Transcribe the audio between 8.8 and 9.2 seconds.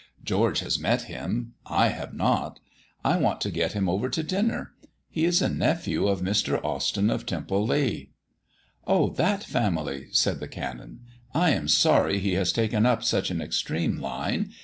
"Oh,